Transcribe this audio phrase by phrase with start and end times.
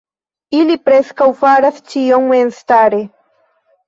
[0.59, 3.03] Ili preskaŭ faras ĉion memstare.